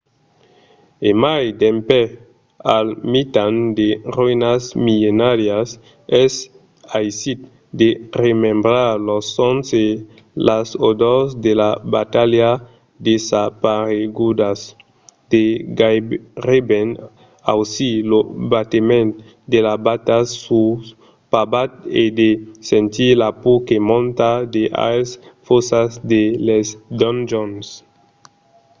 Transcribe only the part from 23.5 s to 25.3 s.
que monta de aes